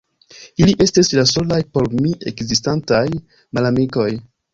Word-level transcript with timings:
Ili 0.63 0.73
estis 0.85 1.11
la 1.17 1.25
solaj 1.31 1.59
por 1.75 1.85
mi 1.97 2.13
ekzistantaj 2.31 3.03
malamikoj. 3.59 4.09